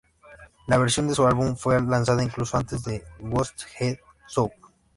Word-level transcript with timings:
La 0.65 0.79
versión 0.79 1.07
de 1.07 1.13
su 1.13 1.27
álbum 1.27 1.55
fue 1.55 1.79
lanzada 1.79 2.23
incluso 2.23 2.57
antes 2.57 2.83
de 2.83 3.03
"Goats 3.19 3.67
Head 3.79 3.97
Soup". 4.25 4.51